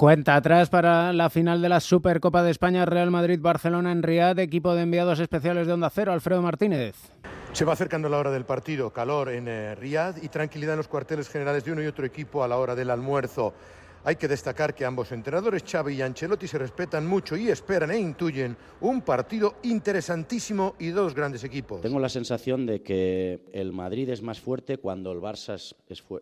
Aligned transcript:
Cuenta 0.00 0.34
atrás 0.34 0.70
para 0.70 1.12
la 1.12 1.28
final 1.28 1.60
de 1.60 1.68
la 1.68 1.78
Supercopa 1.78 2.42
de 2.42 2.50
España 2.50 2.86
Real 2.86 3.10
Madrid-Barcelona 3.10 3.92
en 3.92 4.02
Riad, 4.02 4.38
equipo 4.38 4.74
de 4.74 4.84
enviados 4.84 5.20
especiales 5.20 5.66
de 5.66 5.74
Onda 5.74 5.90
Cero, 5.90 6.14
Alfredo 6.14 6.40
Martínez. 6.40 6.96
Se 7.52 7.66
va 7.66 7.74
acercando 7.74 8.08
la 8.08 8.16
hora 8.16 8.30
del 8.30 8.46
partido, 8.46 8.94
calor 8.94 9.28
en 9.28 9.46
eh, 9.46 9.74
Riad 9.74 10.16
y 10.22 10.28
tranquilidad 10.28 10.72
en 10.72 10.78
los 10.78 10.88
cuarteles 10.88 11.28
generales 11.28 11.66
de 11.66 11.72
uno 11.72 11.82
y 11.82 11.86
otro 11.86 12.06
equipo 12.06 12.42
a 12.42 12.48
la 12.48 12.56
hora 12.56 12.74
del 12.74 12.88
almuerzo. 12.88 13.52
Hay 14.02 14.16
que 14.16 14.26
destacar 14.26 14.74
que 14.74 14.86
ambos 14.86 15.12
entrenadores, 15.12 15.64
Xavi 15.70 15.96
y 15.96 16.00
Ancelotti, 16.00 16.48
se 16.48 16.56
respetan 16.56 17.06
mucho 17.06 17.36
y 17.36 17.50
esperan 17.50 17.90
e 17.90 17.98
intuyen 17.98 18.56
un 18.80 19.02
partido 19.02 19.56
interesantísimo 19.64 20.76
y 20.78 20.88
dos 20.88 21.14
grandes 21.14 21.44
equipos. 21.44 21.82
Tengo 21.82 22.00
la 22.00 22.08
sensación 22.08 22.64
de 22.64 22.80
que 22.80 23.44
el 23.52 23.74
Madrid 23.74 24.08
es 24.08 24.22
más 24.22 24.40
fuerte 24.40 24.78
cuando 24.78 25.12
el 25.12 25.18
Barça 25.18 25.56
es, 25.56 25.74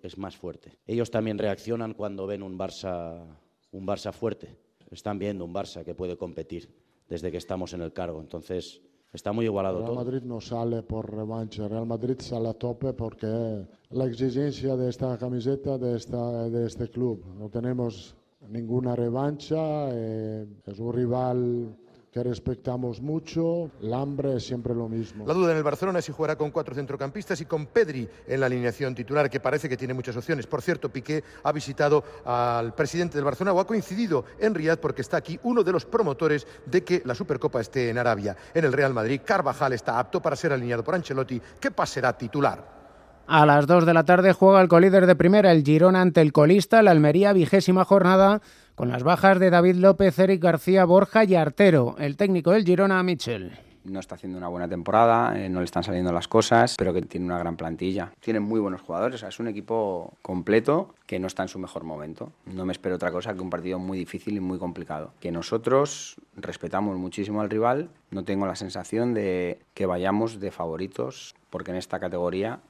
es 0.00 0.16
más 0.16 0.36
fuerte. 0.36 0.78
Ellos 0.86 1.10
también 1.10 1.38
reaccionan 1.38 1.94
cuando 1.94 2.28
ven 2.28 2.44
un 2.44 2.56
Barça 2.56 3.26
un 3.74 3.84
Barça 3.86 4.12
fuerte. 4.12 4.56
Están 4.90 5.18
viendo 5.18 5.44
un 5.44 5.52
Barça 5.52 5.84
que 5.84 5.94
puede 5.94 6.16
competir 6.16 6.70
desde 7.08 7.30
que 7.30 7.38
estamos 7.38 7.72
en 7.74 7.82
el 7.82 7.92
cargo. 7.92 8.20
Entonces, 8.20 8.80
está 9.12 9.32
muy 9.32 9.44
igualado 9.44 9.78
Real 9.78 9.86
todo. 9.86 9.96
Madrid 9.96 10.22
no 10.22 10.40
sale 10.40 10.82
por 10.82 11.12
revancha, 11.12 11.68
Real 11.68 11.86
Madrid 11.86 12.16
sale 12.20 12.48
a 12.48 12.54
tope 12.54 12.92
porque 12.92 13.66
la 13.90 14.06
exigencia 14.06 14.76
de 14.76 14.88
esta 14.88 15.18
camiseta, 15.18 15.76
de, 15.76 15.96
esta, 15.96 16.48
de 16.48 16.66
este 16.66 16.88
club. 16.88 17.24
No 17.36 17.48
tenemos 17.50 18.14
ninguna 18.48 18.94
revancha, 18.94 19.88
eh, 19.92 20.46
es 20.66 20.78
un 20.78 20.92
rival 20.92 21.76
que 22.14 22.22
respetamos 22.22 23.00
mucho, 23.00 23.72
el 23.82 23.92
hambre 23.92 24.36
es 24.36 24.46
siempre 24.46 24.72
lo 24.72 24.88
mismo. 24.88 25.26
La 25.26 25.34
duda 25.34 25.50
en 25.50 25.56
el 25.56 25.64
Barcelona 25.64 25.98
es 25.98 26.04
si 26.04 26.12
jugará 26.12 26.36
con 26.36 26.52
cuatro 26.52 26.72
centrocampistas 26.72 27.40
y 27.40 27.44
con 27.44 27.66
Pedri 27.66 28.08
en 28.28 28.38
la 28.38 28.46
alineación 28.46 28.94
titular, 28.94 29.28
que 29.28 29.40
parece 29.40 29.68
que 29.68 29.76
tiene 29.76 29.94
muchas 29.94 30.16
opciones. 30.16 30.46
Por 30.46 30.62
cierto, 30.62 30.88
Piqué 30.90 31.24
ha 31.42 31.50
visitado 31.50 32.04
al 32.24 32.72
presidente 32.72 33.18
del 33.18 33.24
Barcelona 33.24 33.54
o 33.54 33.58
ha 33.58 33.66
coincidido 33.66 34.26
en 34.38 34.54
Riyadh 34.54 34.78
porque 34.78 35.02
está 35.02 35.16
aquí 35.16 35.40
uno 35.42 35.64
de 35.64 35.72
los 35.72 35.86
promotores 35.86 36.46
de 36.66 36.84
que 36.84 37.02
la 37.04 37.16
Supercopa 37.16 37.60
esté 37.60 37.90
en 37.90 37.98
Arabia. 37.98 38.36
En 38.54 38.64
el 38.64 38.72
Real 38.72 38.94
Madrid, 38.94 39.22
Carvajal 39.24 39.72
está 39.72 39.98
apto 39.98 40.22
para 40.22 40.36
ser 40.36 40.52
alineado 40.52 40.84
por 40.84 40.94
Ancelotti, 40.94 41.42
que 41.58 41.72
pasará 41.72 42.16
titular. 42.16 42.83
A 43.26 43.46
las 43.46 43.66
2 43.66 43.86
de 43.86 43.94
la 43.94 44.04
tarde 44.04 44.32
juega 44.32 44.60
el 44.60 44.68
colíder 44.68 45.06
de 45.06 45.16
primera, 45.16 45.50
el 45.50 45.64
Girona 45.64 46.02
ante 46.02 46.20
el 46.20 46.32
colista, 46.32 46.82
la 46.82 46.90
Almería, 46.90 47.32
vigésima 47.32 47.84
jornada, 47.84 48.42
con 48.74 48.90
las 48.90 49.02
bajas 49.02 49.38
de 49.38 49.50
David 49.50 49.76
López, 49.76 50.18
Eric 50.18 50.42
García, 50.42 50.84
Borja 50.84 51.24
y 51.24 51.34
Artero. 51.34 51.96
El 51.98 52.16
técnico 52.16 52.50
del 52.50 52.64
Girona, 52.64 53.02
Michel 53.02 53.52
no 53.84 54.00
está 54.00 54.14
haciendo 54.14 54.38
una 54.38 54.48
buena 54.48 54.68
temporada, 54.68 55.38
eh, 55.38 55.48
no 55.48 55.60
le 55.60 55.66
están 55.66 55.84
saliendo 55.84 56.12
las 56.12 56.26
cosas, 56.26 56.74
pero 56.78 56.92
que 56.92 57.02
tiene 57.02 57.26
una 57.26 57.38
gran 57.38 57.56
plantilla. 57.56 58.12
Tiene 58.20 58.40
muy 58.40 58.60
buenos 58.60 58.80
jugadores, 58.80 59.16
o 59.16 59.18
sea, 59.18 59.28
es 59.28 59.38
un 59.38 59.48
equipo 59.48 60.14
completo 60.22 60.94
que 61.06 61.18
no 61.18 61.26
está 61.26 61.42
en 61.42 61.48
su 61.48 61.58
mejor 61.58 61.84
momento. 61.84 62.32
No 62.46 62.64
me 62.64 62.72
espero 62.72 62.96
otra 62.96 63.12
cosa 63.12 63.34
que 63.34 63.40
un 63.40 63.50
partido 63.50 63.78
muy 63.78 63.98
difícil 63.98 64.36
y 64.36 64.40
muy 64.40 64.58
complicado. 64.58 65.12
Que 65.20 65.30
nosotros 65.30 66.16
respetamos 66.36 66.96
muchísimo 66.96 67.40
al 67.40 67.50
rival, 67.50 67.90
no 68.10 68.24
tengo 68.24 68.46
la 68.46 68.56
sensación 68.56 69.14
de 69.14 69.60
que 69.74 69.86
vayamos 69.86 70.40
de 70.40 70.50
favoritos, 70.50 71.34
porque 71.50 71.70
en 71.70 71.76
esta 71.76 72.00
categoría 72.00 72.60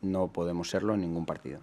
no 0.00 0.32
podemos 0.32 0.70
serlo 0.70 0.94
en 0.94 1.00
ningún 1.00 1.26
partido. 1.26 1.60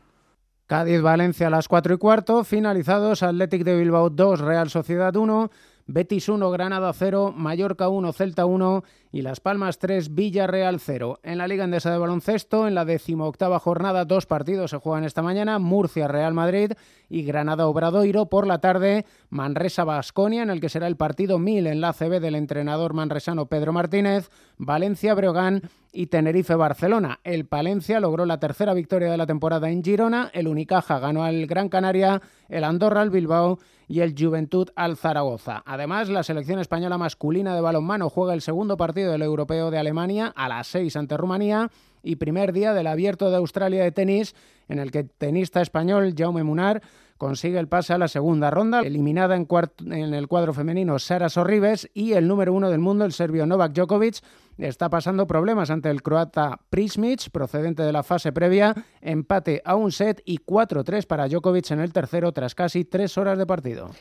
Cádiz-Valencia 0.68 1.48
a 1.48 1.52
las 1.52 1.68
4 1.68 1.94
y 1.94 1.98
cuarto, 1.98 2.44
finalizados 2.44 3.22
Athletic 3.22 3.64
de 3.64 3.78
Bilbao 3.78 4.10
2, 4.10 4.40
Real 4.40 4.70
Sociedad 4.72 5.16
1, 5.16 5.52
Betis 5.88 6.30
1, 6.30 6.50
Granada 6.50 6.92
0, 6.92 7.32
Mallorca 7.38 7.90
1, 7.90 8.12
Celta 8.14 8.48
1 8.48 8.84
y 9.12 9.22
Las 9.22 9.40
Palmas 9.40 9.78
3, 9.78 10.16
Villarreal 10.16 10.80
0. 10.80 11.20
En 11.22 11.38
la 11.38 11.48
Liga 11.48 11.66
Endesa 11.66 11.92
de 11.92 12.00
Baloncesto, 12.00 12.68
en 12.68 12.74
la 12.74 12.86
decimoctava 12.86 13.60
jornada, 13.60 14.06
dos 14.06 14.26
partidos 14.26 14.72
se 14.72 14.78
juegan 14.78 15.04
esta 15.04 15.22
mañana, 15.22 15.60
Murcia, 15.60 16.08
Real 16.08 16.34
Madrid 16.34 16.72
y 17.08 17.22
Granada 17.22 17.68
Obradoiro. 17.68 18.26
Por 18.26 18.48
la 18.48 18.58
tarde, 18.58 19.06
Manresa 19.30 19.84
Basconia, 19.84 20.42
en 20.42 20.50
el 20.50 20.60
que 20.60 20.70
será 20.70 20.88
el 20.88 20.98
partido 20.98 21.38
1000 21.38 21.68
en 21.68 21.82
la 21.82 21.94
CB 21.94 22.20
del 22.20 22.34
entrenador 22.34 22.96
manresano 22.96 23.46
Pedro 23.46 23.72
Martínez, 23.72 24.32
Valencia 24.58 25.14
Breogán 25.14 25.70
y 25.96 26.08
Tenerife 26.08 26.56
Barcelona. 26.56 27.20
El 27.24 27.46
Palencia 27.46 28.00
logró 28.00 28.26
la 28.26 28.40
tercera 28.40 28.74
victoria 28.74 29.10
de 29.10 29.18
la 29.18 29.26
temporada 29.26 29.70
en 29.72 29.84
Girona, 29.84 30.30
el 30.34 30.48
Unicaja 30.48 31.00
ganó 31.00 31.24
al 31.24 31.48
Gran 31.48 31.70
Canaria, 31.70 32.22
el 32.50 32.66
Andorra 32.66 33.02
al 33.02 33.10
Bilbao 33.10 33.60
y 33.88 34.02
el 34.02 34.14
Juventud 34.18 34.70
al 34.76 34.98
Zaragoza. 34.98 35.64
Además, 35.66 36.10
la 36.10 36.24
selección 36.24 36.60
española 36.60 36.98
masculina 36.98 37.56
de 37.56 37.62
balonmano 37.62 38.10
juega 38.10 38.34
el 38.34 38.42
segundo 38.42 38.76
partido 38.78 39.12
del 39.12 39.22
Europeo 39.22 39.72
de 39.72 39.78
Alemania 39.78 40.34
a 40.36 40.50
las 40.50 40.68
6 40.68 40.96
ante 40.98 41.16
Rumanía 41.16 41.72
y 42.04 42.18
primer 42.18 42.52
día 42.52 42.74
del 42.74 42.88
Abierto 42.88 43.30
de 43.30 43.38
Australia 43.38 43.84
de 43.84 43.92
tenis 43.92 44.36
en 44.68 44.80
el 44.80 44.92
que 44.92 45.04
tenista 45.04 45.62
español 45.62 46.14
Jaume 46.18 46.44
Munar 46.44 46.82
consigue 47.18 47.60
el 47.60 47.68
pase 47.68 47.94
a 47.94 47.98
la 47.98 48.08
segunda 48.08 48.50
ronda, 48.50 48.82
eliminada 48.82 49.36
en, 49.36 49.48
en 49.92 50.14
el 50.14 50.28
cuadro 50.28 50.54
femenino 50.54 51.00
Sara 51.00 51.30
Sorribes 51.30 51.90
y 51.94 52.14
el 52.14 52.28
número 52.28 52.54
uno 52.54 52.70
del 52.70 52.80
mundo, 52.80 53.06
el 53.06 53.14
serbio 53.14 53.46
Novak 53.46 53.74
Djokovic, 53.74 54.18
está 54.58 54.90
pasando 54.90 55.28
problemas 55.28 55.70
ante 55.70 55.90
el 55.90 56.02
croata 56.02 56.60
Prismic, 56.70 57.30
procedente 57.32 57.84
de 57.84 57.92
la 57.92 58.04
fase 58.04 58.32
previa, 58.32 58.76
empate 59.02 59.62
a 59.66 59.76
un 59.76 59.92
set 59.92 60.22
y 60.26 60.40
4-3 60.40 61.06
para 61.08 61.28
Djokovic 61.28 61.72
en 61.72 61.80
el 61.80 61.94
tercero 61.94 62.32
tras 62.32 62.56
casi 62.56 62.86
tres 62.86 63.18
horas 63.18 63.38
de 63.38 63.46
partido. 63.46 63.92